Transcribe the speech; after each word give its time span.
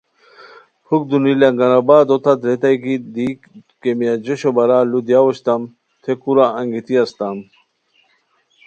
پُھک 0.85 1.01
دونی 1.09 1.33
لنگرآبادو 1.41 2.17
تت 2.23 2.39
ریتائے 2.47 2.77
کی 2.83 2.95
دی 3.13 3.27
کیمیا 3.81 4.13
جوشو 4.23 4.49
بارا 4.55 4.77
ُ 4.83 4.89
لو 4.91 4.99
دیا 5.07 5.19
ؤ 5.21 5.25
اوشتام 5.25 5.61
تھے 6.01 6.11
کورا 6.21 6.45
انگیتی 6.59 6.95
استام 7.03 7.37